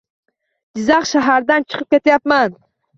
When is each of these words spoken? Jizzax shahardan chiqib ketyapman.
Jizzax 0.79 1.13
shahardan 1.13 1.69
chiqib 1.69 1.89
ketyapman. 1.97 2.63